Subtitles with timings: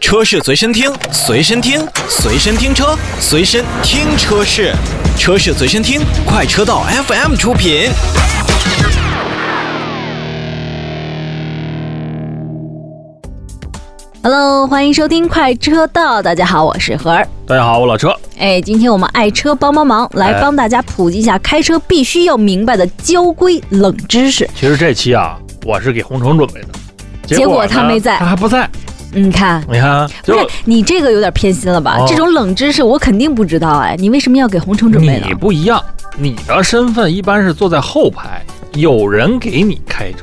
[0.00, 4.72] 车是随身听，随身听，随身听车，随身听车是，
[5.18, 7.90] 车是随身听，快车道 FM 出品。
[14.22, 17.28] Hello，欢迎收听快车道，大家好，我是何儿。
[17.46, 18.16] 大家好，我老车。
[18.38, 24.48] 哎，今天我们爱车帮帮忙，来哎帮大家普及一下开车必须要明白的交规冷知识。
[24.56, 26.68] 其实这期啊，我是给红虫准备的，
[27.36, 28.68] 结果呢他没在他还不在。
[29.12, 31.96] 你看，你看，不就是你这个有点偏心了吧？
[31.98, 35.34] 哦这种冷知识我肯定不知道哎，你为什么要给红城准备呢你？
[35.34, 35.82] 不一样，
[36.16, 40.18] 你的身份一般是坐在后排，有人给你开车，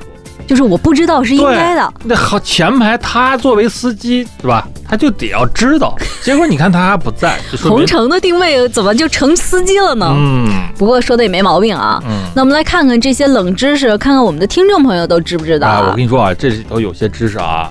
[0.47, 1.93] 就是我不知道是应该的。
[2.03, 4.67] 那好，前排他作为司机是吧？
[4.89, 5.93] 他就得要知道。
[6.23, 10.13] 结果你看他还不在，红城的定位怎么就成司机了呢？
[10.17, 10.47] 嗯
[10.77, 12.01] 不过说的也没毛病啊。
[12.07, 12.21] 嗯。
[12.35, 15.95] 那我们来看看这些冷知识，看看我们的听众朋友都知不知道啊，我啊？
[15.95, 17.69] 跟你说啊，这里头有些知识啊，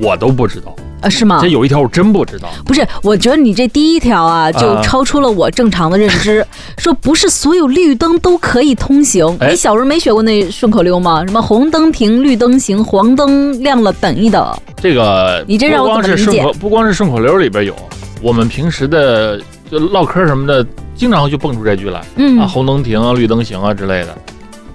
[0.00, 0.74] 我都不知道。
[1.00, 1.48] 啊，是吗这？
[1.48, 2.48] 有一条我真不知道。
[2.64, 6.44] 不是，我觉得你这第一条啊，就啊超出了我正常的认知。
[6.78, 9.24] 说不是所有绿灯都可以通行。
[9.38, 11.22] 哎你小时候没学过那顺口溜吗？
[11.26, 14.50] 什么红灯停，绿灯行，黄灯亮了等一等。
[14.76, 17.76] 这个你这让我不光怎么理解是顺口，不光是顺口溜里边有，
[18.22, 19.38] 我们平时的
[19.70, 20.66] 就唠嗑什么的，
[20.96, 24.16] 经常就蹦出这句来嗯，啊，红灯停啊，绿灯行啊之类的。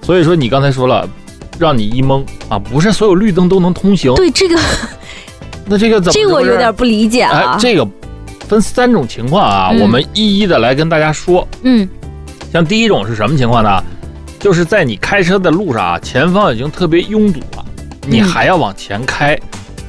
[0.03, 1.07] 所以说你刚才说了，
[1.57, 4.13] 让你一懵啊，不是所有绿灯都能通行。
[4.13, 4.55] 对这个
[5.69, 6.13] 那这个怎么？
[6.13, 7.57] 这个我有点不理解哎啊，。
[7.59, 7.87] 这个
[8.47, 11.47] 分三种情况啊，嗯我们一一的来跟大家说。
[11.63, 11.87] 嗯
[12.51, 13.83] 像第一种是什么情况呢？
[14.39, 17.65] 就是在你开车的路上啊，前方已经特别拥堵了，
[18.07, 19.39] 你嗯还要往前开，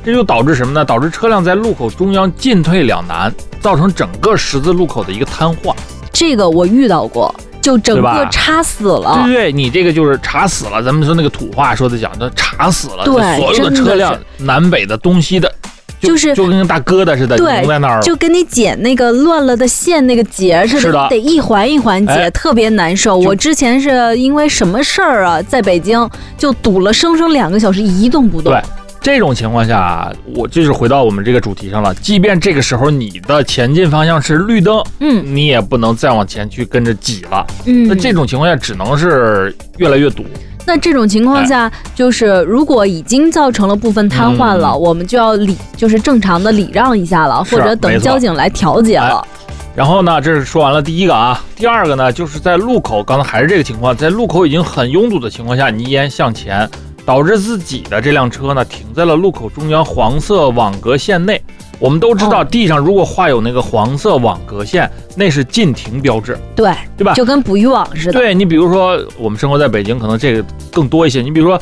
[0.05, 0.85] 这就导致什么呢？
[0.85, 5.75] 导致车辆在路口中央进退两难，造成整个十字路口的一个瘫痪。
[6.13, 9.33] 这个我遇到过，就整个插死了对。
[9.33, 10.83] 对，你这个就是插死了。
[10.83, 13.05] 咱们说那个土话说的讲，叫插死了。
[13.05, 15.51] 对所有的车辆南北的、东西的，
[16.01, 18.03] 就是就跟个大疙瘩似的，对在那儿了。
[18.03, 23.17] 就跟你剪那个乱了的线那个结似的，是的得一环一环结，哎特别难受。
[23.17, 26.09] 我之前是因为什么事儿啊，在北京
[26.39, 28.63] 就堵了生生两个小时，一动不动对。
[29.03, 31.95] 这种情况下啊，我就是回到我们这个主题上了。
[31.95, 37.47] 即便这个时候你的前进方向是绿灯，嗯你也不能再往前去跟着挤了。
[37.65, 40.25] 嗯，那这种情况下，只能是越来越堵。
[40.67, 49.27] 那这种情况下，就是如果已经造成了部分瘫痪了，嗯我们就要礼，就是正常的礼让一下了，或者等交警来调解了。
[49.75, 56.69] 然后呢，这是说完了第一个啊，第二个呢，就是在路口，刚才还是这个情况，在路口已经很拥堵的情况下，你依然向前，
[57.05, 61.41] 导致自己的这辆车呢停在了路口中央黄色网格线内。
[61.81, 67.15] 我们都知道，哦地上如果画有那个黄色网格线，那是禁停标志，对，对吧？
[67.15, 68.13] 就跟捕鱼网似的。
[68.13, 71.23] 对你比如说，我们生活在北京，可能这个更多一些。
[71.23, 71.61] 你比如说，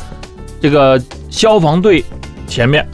[0.61, 2.05] 这个消防队
[2.49, 2.85] 前面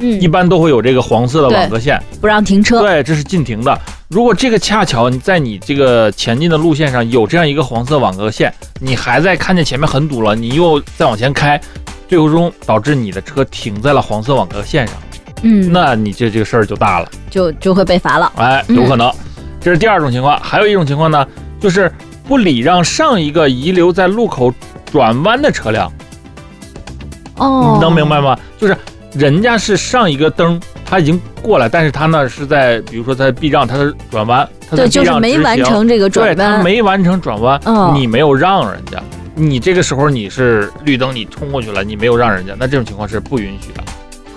[0.00, 2.82] 嗯一，般都会有这个黄色的网格线，不让停车。
[2.82, 3.78] 对，这是禁停的。
[4.08, 11.58] 如果这个恰巧你在你这个前进的路线上有这样一个黄色网格线，你还在看见前面很堵了，你又再往前开，
[12.08, 14.96] 最终导致你的车停在了黄色网格线上，
[15.42, 18.32] 嗯，那你这这个事儿就大了，就就会被罚了。
[18.36, 19.12] 哎，有可能。
[19.60, 21.24] 这是第二种情况，还有一种情况呢，
[21.60, 21.90] 就是
[22.26, 24.52] 不礼让上一个遗留在路口
[24.90, 25.92] 转弯的车辆，
[27.36, 28.20] 哦，你能明白？
[28.20, 28.36] 吗？
[28.58, 28.76] 就是
[29.14, 36.64] 人家是上一个灯，他已经过来，但是他呢是在，比如说在避让，他的转弯，对，避就是没完成这个对他转弯。
[36.64, 39.00] 没完成转弯，嗯你没有让人家，
[39.36, 43.84] 你这个时候你是绿灯，你冲过去了，你没有让人家，那这种情况是不允许的。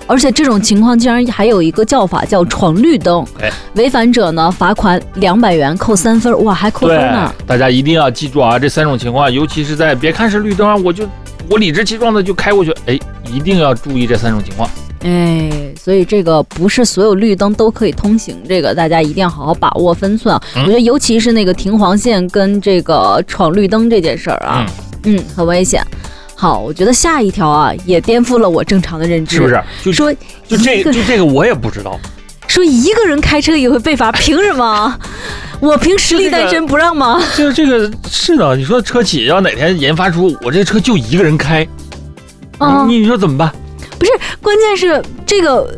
[0.06, 7.32] 而且这种情况竟然还有一个叫法叫闯绿灯，哎违反者呢罚款两百元，扣三分，哇，还扣分呢。
[7.46, 11.04] 大家一定要记住啊，这三种情况，尤其是在别看是绿灯啊，我就
[11.50, 12.98] 我理直气壮的就开过去，哎，
[13.32, 14.68] 一定要注意这三种情况。
[15.02, 20.42] 哎，所以这个不是所有绿灯都可以通行，这个大家一定要好好把握分寸啊。
[20.56, 24.66] 嗯我觉得尤其是那个停黄线跟这个闯绿灯这件事儿啊，
[25.04, 25.82] 嗯很危险。
[26.36, 29.62] 好，我觉得下一条啊也颠覆了我正常的认知，是不是？
[29.82, 30.12] 就说
[30.46, 31.98] 就这个个就这个我也不知道，
[32.46, 34.98] 说一个人开车也会被罚，凭什么？
[35.60, 37.18] 我凭实力单身不让吗？
[37.34, 38.54] 就是这个是的。
[38.54, 41.66] 你说车企要哪天研发出我这车就一个人开，
[42.58, 43.50] 啊、你你说怎么办？
[43.98, 44.12] 不是
[44.42, 45.74] 关键是这个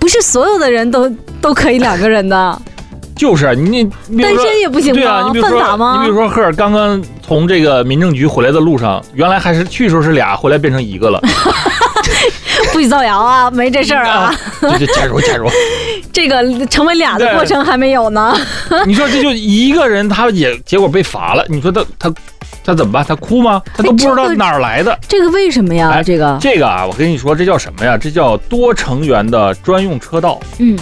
[0.00, 1.08] 不是所有的人都
[1.40, 2.62] 都可以两个人的，
[3.20, 5.98] 就是你，你单身也不行对啊，你比如说，犯法吗？
[5.98, 11.20] 你比如说，赫尔刚刚从这个民政局回来的路上，原来还是去时候是俩，回来变成一个了，
[12.72, 14.34] 不许造谣啊，没这事儿啊。
[14.62, 15.50] 这就假如假如，
[16.14, 18.34] 这个成为俩的过程还没有呢。
[18.86, 22.10] 你说这就一个人，他也结果被罚了，你说他他
[22.64, 23.04] 他怎么办？
[23.06, 23.60] 他哭吗？
[23.76, 24.98] 他都不知道哪儿来的。
[25.06, 25.90] 这个为什么呀？
[25.92, 27.98] 哎这个，这个啊，我跟你说，这叫什么呀？
[27.98, 30.40] 这叫多成员的专用车道。
[30.58, 30.78] 嗯，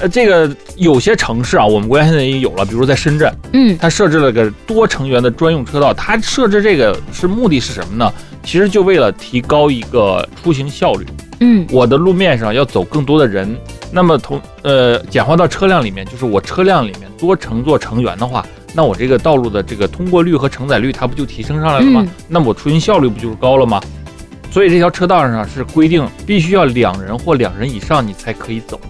[0.00, 5.94] 呃，这个有些城市啊，我们国家现在已经有了，比如在深圳，嗯它设置了个多成员的专用车道。
[5.94, 8.12] 它设置这个是目的是什么呢？
[8.42, 11.06] 其实就为了提高一个出行效率。
[11.40, 13.56] 嗯我的路面上要走更多的人，
[13.90, 22.02] 那么同呃简化到车辆里面，就是我车辆里面多乘坐成员的话，那我这个道路的这个通过率和承载率，它不就提升上来了吗？
[22.06, 23.80] 嗯那么我出行效率不就是高了吗？
[24.50, 28.80] 所以这条车道上是规定必须要两人或两人以上你才可以走，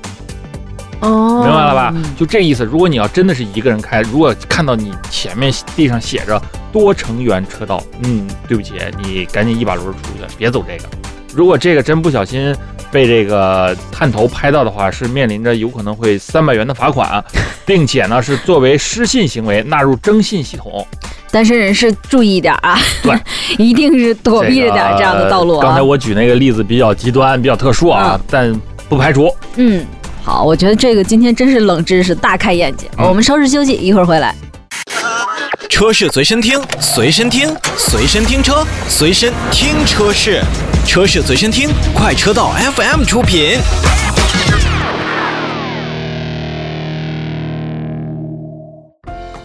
[1.00, 1.94] 哦，明白了吧？
[2.18, 2.64] 就这意思。
[2.64, 6.40] 如果你要真的是一个人开，如果看到你前面地上写着
[6.72, 8.72] 多成员车道，嗯，对不起，
[9.02, 10.88] 你赶紧一把轮出去，别走这个。
[11.34, 12.54] 如果这个真不小心
[12.90, 17.22] 被这个探头拍到的话，是面临着有可能会三百元的罚款，
[17.66, 20.86] 并且呢是作为失信行为纳入征信系统。
[21.30, 23.14] 单身人士注意一点啊，对，
[23.62, 25.62] 一定是躲避着点这样的道路啊。
[25.62, 28.58] 刚才我举那个例子比较极端，比较特殊啊，但
[28.88, 29.30] 不排除。
[29.56, 29.84] 嗯，
[30.26, 32.88] 好，我觉得这个今天真是冷知识，大开眼界。
[32.98, 34.34] 嗯我们稍事休息，一会儿回来。
[35.68, 40.42] 车是随身听，随身听，随身听车，随身听车是，
[40.84, 43.60] 车是随身听，快车道 FM 出品。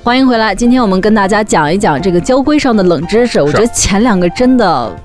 [0.03, 3.39] 欢迎回来，今天我们跟大家讲一讲这个交规上的冷知识。
[3.39, 4.97] 我觉得前两个真的。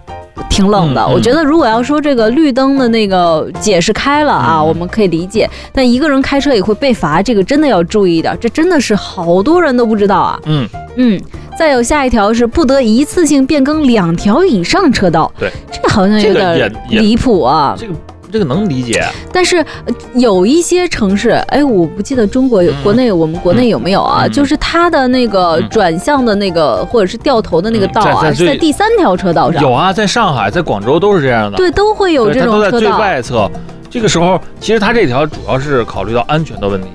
[0.48, 1.12] 挺冷的，嗯嗯。
[1.12, 4.66] 我觉得如果要说这个绿灯的那个解释开了啊，嗯。
[4.66, 10.40] 我们可以理解，但一个人开车也会被罚，这个真的要注意点，这真的是好多人都不知道啊。
[10.46, 11.20] 嗯，嗯，
[11.58, 17.74] 再有下一条是不得一次性变更两条以上车道，对，这好像有点离谱啊。
[17.78, 17.94] 这个
[18.30, 19.04] 这个能理解。
[19.32, 24.26] 但是呃有一些城市，哎，我不记得中国有、嗯国内我们国内有没有啊？
[24.26, 31.56] 嗯就是它的那个嗯转向的那个、或者是掉头的那个嗯道啊，在第三条车道上，有啊，在上海、在广州都是这样的。
[31.56, 32.98] 对，都会有对，这它都在最种车道。
[32.98, 33.50] 外侧。
[33.88, 36.88] 这个时候，其实它这条主要是考虑到安全的问题，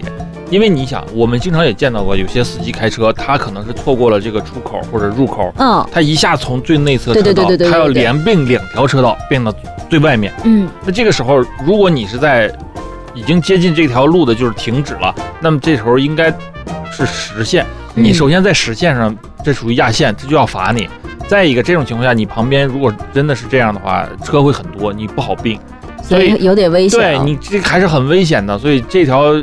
[0.52, 9.54] 因为你想，我们经常也见到过有些司机开车，他可能是错过了这个出口或者入口，嗯他一下从最内侧车道，他要连并两条车道并到
[9.90, 10.34] 最外面。
[10.44, 12.54] 嗯那这个时候，如果你是在
[13.16, 16.30] 已经接近这条路的，就是停止了，那么这时候应该
[16.92, 17.66] 是实线。
[17.96, 20.90] 你嗯首先在实线上，这属于压线，这就要罚你。
[21.30, 25.58] 再一个，这种情况下，你旁边如果真的是这样的话，车会很多，你不好并。
[26.04, 27.24] 所以有点危险、啊。
[27.24, 29.34] 对你这还是很危险的，所以这条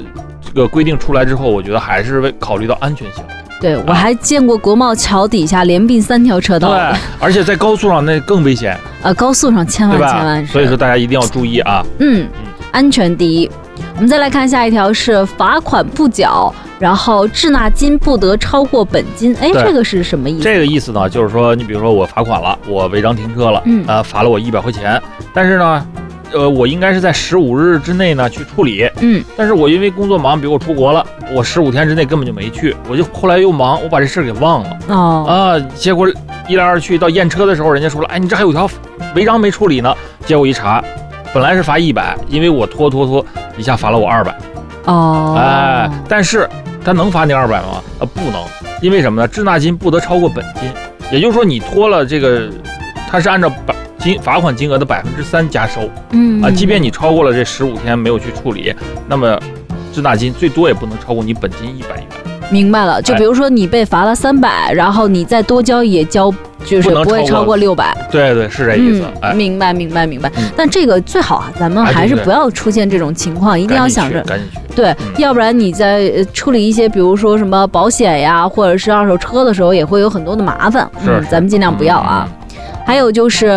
[0.55, 3.23] 这个规定出来之后，我觉得还是为考虑到安全性。
[3.61, 10.47] 对我还见过国贸桥底下连并三条车道的对，，而且在高速上那更危险，呃，高速上千万千万？
[10.47, 10.53] 是。
[10.53, 11.85] 所以说大家一定要注意啊。
[11.99, 12.29] 嗯，
[12.71, 13.51] 安全第一。
[13.97, 19.35] 我们再来看下一条是罚款不缴，然后滞纳金不得超过本金。
[19.41, 20.45] 哎，这个是什么意思？
[20.45, 25.03] 这个意思呢，就是说你比如说我罚款了，我违章停车了，嗯呃，罚了我一百块钱，
[25.35, 25.85] 但是呢。
[26.33, 34.79] 呃，我应该是在十五日之内呢去处理，嗯但是我因为工作忙，比如我出国了，我十五天之内根本就没去，我就后来又忙，我把这事儿给忘了。
[34.89, 36.09] 哦，啊，结果
[36.47, 38.69] 一来二去到验车的时候，人家说了，哎，你这还有条
[39.15, 39.95] 违章没处理呢。
[40.27, 40.85] 结果一查，
[41.33, 43.25] 本来是罚一百，因为我拖拖拖，
[43.57, 44.37] 一下罚了我二百。
[44.85, 46.49] 哦，哎，但是
[46.85, 47.83] 他能罚你二百吗？
[48.01, 48.43] 啊，不能，
[48.83, 49.29] 因为什么呢？
[49.29, 50.71] 滞纳金不得超过本金，
[51.11, 52.51] 也就是说你拖了这个，
[53.11, 58.75] 他是按照百金罚款金额的百分之三加收嗯啊，即便你超过了这十五天没有去处理，
[59.09, 59.39] 那么
[59.93, 62.07] 滞纳金最多也不能超过你本金一百元。
[62.51, 63.03] 明白了。
[63.03, 66.33] 就哎比如说你被罚了三百，然后你再多交也交，
[66.65, 67.95] 就是不会超超过过六百。
[68.11, 69.03] 对对，是这意思。
[69.03, 70.49] 嗯，哎，明白明白明白嗯。
[70.57, 74.23] 但这个最好啊，咱们还是不要出现这种情况，一定要想着。
[74.23, 74.75] 赶紧去。
[74.75, 80.89] 对，嗯要不然你在呃处理一些，比如说什么保险呀，或者是二手车的时候，也会有很多的麻烦。
[81.05, 82.27] 是嗯，咱们尽量不要啊。
[82.89, 83.53] 还有就是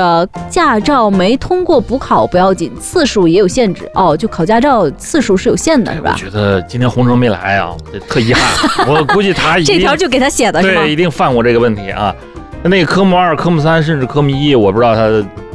[0.49, 4.15] 驾照没通过补考不要紧，次数也有限制哦。
[4.15, 6.19] 就考驾照次数是有限的，哎是吧我？
[6.19, 8.43] 觉得今天洪城没来啊， 这特遗憾。
[8.91, 10.91] 我估计他 这条就给他写的是吗对，？
[10.91, 12.13] 一定犯过这个问题啊。
[12.61, 15.07] 那科目二、科目三，甚至科目一，我不知道他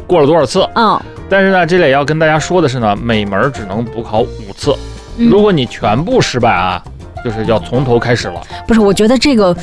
[0.07, 0.67] 过了多少次。
[0.75, 4.75] 嗯，但是呢，这里要跟大家说的是呢，每门只能补考五次。
[5.19, 6.83] 嗯如果你全部失败啊，
[7.23, 8.41] 就是要从头开始了。
[8.67, 9.55] 不是，我觉得这个。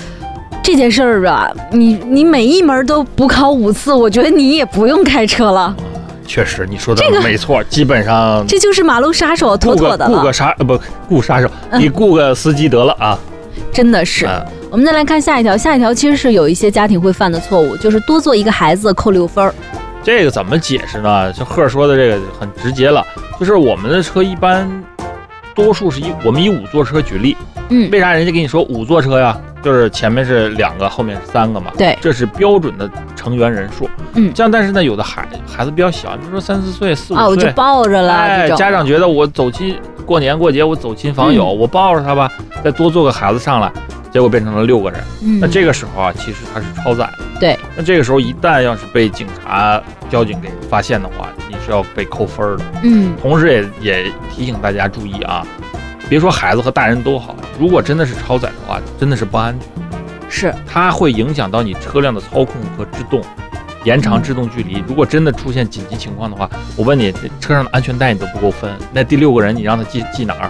[0.63, 5.75] 这件事儿啊，你你每一门都补考五次，我觉得你也不用开车了，
[6.25, 13.19] 确实，你说的这个没错，基本上这就是马路杀手，妥妥的雇个，杀呃不雇杀手，嗯你雇个司机得了啊。
[13.71, 14.25] 真的是。
[14.25, 19.53] 嗯我们再来看下一条，下一条其实是有一些家庭会犯的错误，就是多做一个孩子扣六分儿。
[20.01, 21.31] 这个怎么解释呢？
[21.31, 23.05] 就贺说的这个很直接了，
[23.39, 24.67] 就是我们的车一般
[25.53, 27.37] 多数是以我们以五座车举例，
[27.69, 29.37] 嗯，为啥人家跟你说五座车呀？
[29.63, 33.89] 就是前面是两个，后面是三个嘛，对，这是标准的成员人数。
[34.15, 38.49] 嗯这样，但是呢，有的孩孩子比较小，比如说三四岁、四五岁啊，我就岁，抱着了。
[38.57, 42.29] 家长觉得我走亲过年过节，我走亲访友，嗯我抱着他吧，
[42.63, 43.71] 再多做个孩子上来，
[44.11, 45.01] 结果变成了六个人。
[45.21, 47.13] 嗯，那这个时候啊，其实他是超载了。
[47.39, 47.57] 对。
[47.75, 52.63] 那这个时候一旦要是被警察、交警给发现的话，你是要被扣分儿的。
[52.83, 53.51] 嗯同时
[53.81, 55.45] 也也提醒大家注意啊，
[56.09, 59.55] 别说孩子和大人都好，如果真的是超载的话，真的是不安
[60.29, 63.21] 全，是它会影响到你车辆的操控和制动。
[63.83, 70.49] 延长制动距离，如果真的出现紧急情况的话，我问你，车上的安全带你都不够分，那第六个人你让他系系哪儿？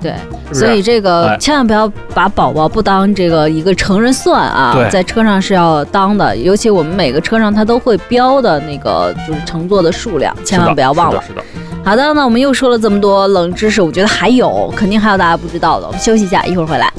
[0.00, 0.14] 对，
[0.48, 0.60] 是是？
[0.60, 11.20] 所以这个哎千万不要把宝宝不当这个一个成人算啊，在车上是要当的，尤其我们每个车上它都会标的那个就是乘坐的数量，千万不要忘了。
[11.20, 11.69] 是的，是的。
[11.82, 15.86] 好的，那我们又说了这么多冷知识，我觉得还有，肯定还有大家不知道的。
[15.86, 16.92] 我们休息一下，一会儿回来。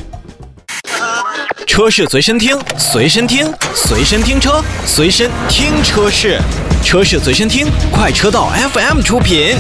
[1.66, 6.38] 车是随身听，随身听，随身听车，随身听车是，
[6.84, 9.56] 车是随身听，快车道 FM 出品。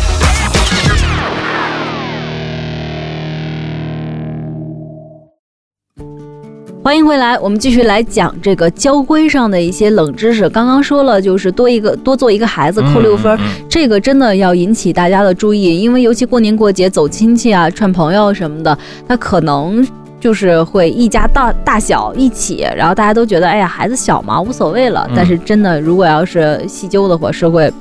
[6.91, 10.49] 欢迎回来，我们继续来讲这个交规上的一些冷知识。
[10.49, 19.87] 刚刚说了，就是多一个多做一个孩子扣六分，这个真的要引起大家的注意，因为尤其过年过节走亲戚啊、串朋友什么的，他可能
[20.19, 27.71] 就是会一家大大小一起，然后大家都觉得哎呀孩子小嘛无所谓了，嗯但是真的如果要是细究的话，是会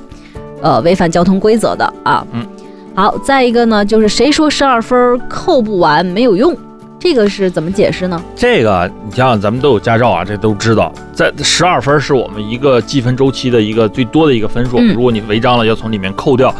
[0.61, 2.25] 呃违反交通规则的啊。
[2.31, 2.45] 嗯，
[2.95, 6.55] 好，再一个呢，就是谁说十二分扣不完没有用，
[7.01, 8.23] 这个是怎么解释呢？
[8.35, 10.93] 这个你想想，咱们都有驾照啊，这都知道。
[11.11, 16.53] 在十二分是我们一个计分周期的一个最多的一个分数，嗯如果你违章了，要从里面扣掉。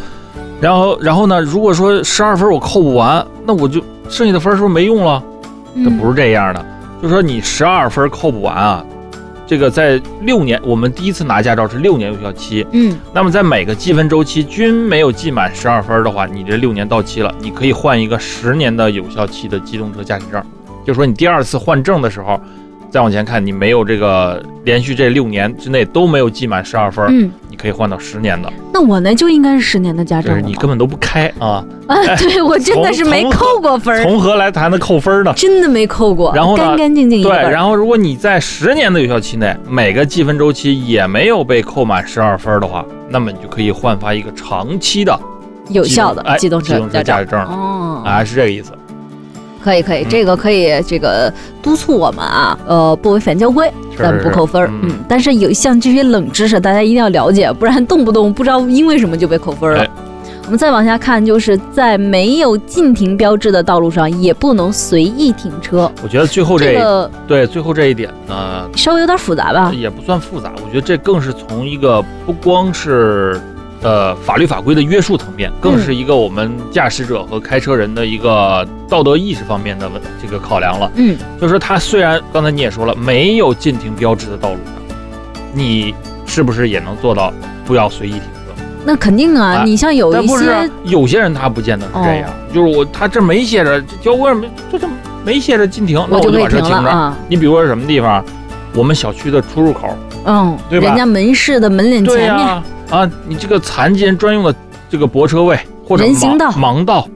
[0.59, 3.79] 然后，然后呢，如果说十二分我扣不完，那我就
[4.09, 5.21] 剩下的分是不是没用了？
[5.75, 6.65] 这嗯不是这样的，
[7.03, 8.83] 就是说你十二分扣不完啊，
[9.51, 20.41] 这个在六年，我们第一次拿驾照是六年有效期，嗯那么在每个积分周期均没有记满十二分的话，你这六年到期了，你可以换一个十年的有效期的机动车驾驶证。
[20.85, 22.39] 就是说你第二次换证的时候，
[22.91, 30.41] 再往前看，你没有这个连续这六年之内都没有记满十二分，嗯，你可以换到十年的，那我呢就应该是十年的驾就是照了。
[30.41, 35.31] 吗你根本都不开啊，啊，对我真的是没扣过分儿，从何来谈的扣分呢？
[35.37, 37.31] 真的没扣过，然后呢干干净净一对。
[37.31, 45.17] 然后如果你在十年的有效期内，每个计分周期也没有被扣满十二分的话，那么你就可以换发一个长期的
[45.69, 48.73] 有效的哎机动车驾驶证哦，啊，是这个意思。
[49.63, 54.69] 可以可以，嗯这个可以这个督促我们啊，呃，不违反交规，是咱们不扣分儿。
[54.81, 59.89] 嗯，但是有像这些冷知识，大家一定要了解，不然动不动不知道因为什么就被扣分了哎。
[60.43, 65.89] 我们再往下看，就是在没有禁停标志的道路上，也不能随意停车。
[66.03, 69.71] 我觉得最后这这个对最后这一点呢，稍微有点复杂吧？
[69.73, 70.51] 也不算复杂。
[70.65, 73.39] 我觉得这更是从一个不光是
[73.81, 80.91] 呃法律法规的约束层面，更是一个我们驾驶者和开车人的一个道德意识方面的问这个考量了。
[80.95, 84.73] 嗯，就是说，它虽然刚才你也说了，没有禁停标志的道路上，
[85.53, 85.93] 你
[86.25, 87.33] 是不是也能做到
[87.65, 88.27] 不要随意停车？
[88.83, 94.87] 那肯定啊，啊你像有一些，有些人他不见得是这样，就是我他这没写着这交规上没这这
[95.23, 97.13] 没写着禁停，那我就把车停着。
[97.27, 98.25] 你比如说什么地方，
[98.73, 99.95] 我们小区的出入口，
[100.25, 102.63] 嗯，对吧人家门市的门脸、前面，啊，
[103.27, 104.53] 你这个残疾人专用的
[104.89, 107.07] 这个泊车位或者盲人行道盲道。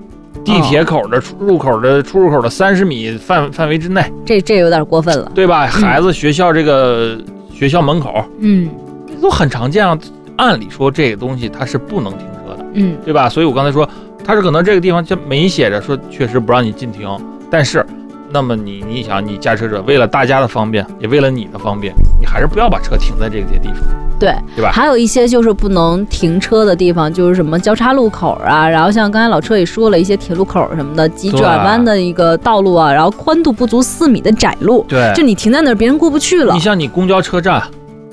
[0.44, 5.32] 地铁口的出入口的出入口的三十米范范围之内，这这有点过分了。
[5.34, 5.66] 对吧？
[5.66, 7.18] 孩子学校这个
[7.52, 8.70] 学校门口，嗯
[9.08, 9.98] 这都很常见啊。
[10.36, 13.28] 按理说这个东西它是不能停车的，嗯，对吧？
[13.28, 13.90] 所以我刚才说，
[14.24, 17.10] 它是可能这个地方就没写着说确实不让你禁停，
[17.50, 17.84] 但是，
[18.30, 23.80] 那么你你想，你驾车者为了大家的方便，也为了你的方便，你还是不要把车停在这些地方，
[24.20, 24.72] 对，对吧？
[24.72, 36.60] 还有一些就是不能停车的地方，就是什么交叉路口啊，然后像刚才老车也说了一些铁路口什么的，急转弯的一个道路啊，然后宽度不足四米的窄路，对，就你停在那儿，别人过不去了你。
[36.60, 37.62] 像你公交车站、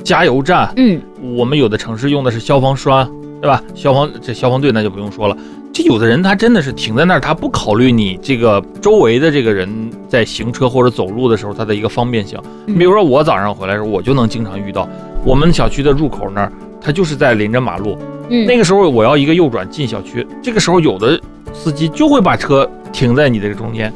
[0.02, 1.00] 加油站，嗯，
[1.36, 3.08] 我们有的城市用的是消防栓，
[3.42, 3.60] 对吧？
[3.74, 5.36] 消防这消防队那就不用说了。
[5.72, 9.68] 这有的人他真的是停在那儿，他不考虑你这个周围的这个人
[10.08, 12.40] 在行车或者走路的时候他的一个方便性。
[12.66, 14.88] 你比如说我早上回来的时候，我就能经常遇到
[15.24, 17.98] 我们小区的入口那儿，他就是在临着马路。
[18.28, 21.20] 嗯那个时候我要一个右转进小区，这个时候有的
[21.52, 23.92] 司机就会把车停在你这个中间。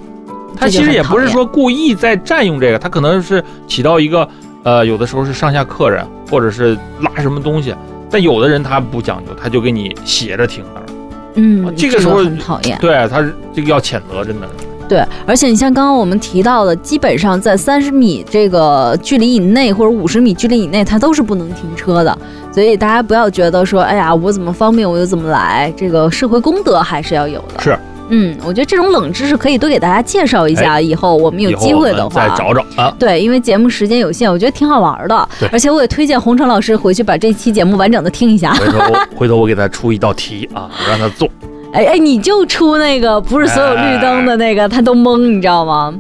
[0.57, 4.29] 他其实也不是说故意在占用这个，他可能是起到一个
[4.65, 7.73] 呃，有的时候是上下客人，或者是拉什么东西。
[8.11, 10.87] 但有的人他不讲究，他就给你斜着停那儿。
[11.35, 12.79] 嗯，这个时候很讨厌。
[12.81, 14.49] 对，他是这个要谴责，真的。
[14.89, 22.19] 对，而且你像刚刚我们提到的，基本上在三十米这个距离以内或者五十米距离以内，它都是不能停车的。
[22.53, 27.61] 所以大家不要觉得说，哎呀，我怎么方便我就怎么来，这个社会公德还是要有的。
[27.61, 27.77] 是，
[28.09, 32.37] 嗯，我觉得这种冷知识可以多给大家介绍一下，以后我们有机会的话再。
[32.37, 32.95] 找找啊。
[32.99, 35.49] 对，因为节目时间有限，我觉得挺好玩的对。
[35.53, 38.55] 而且我也推荐洪成老师回去把这期节目完整的听一下。
[38.55, 38.79] 回头
[39.17, 41.29] 回头我给他出一道题啊，我让他做。
[41.73, 45.93] 哎哎，你就出那个不是所有绿灯的那个，他都懵，你知道吗？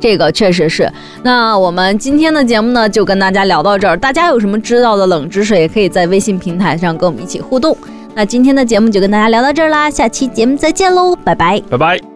[0.00, 0.90] 这个确实是。
[1.22, 3.96] 那我们今天的节目呢，就跟大家聊到这儿。
[3.96, 7.76] 大家有什么知道的冷知识，也可以在微信平台上跟我们一起互动。
[8.16, 11.60] 那今天的节目就跟大家聊到这儿啦，下期节目再见喽，拜拜。
[11.68, 12.15] 拜拜。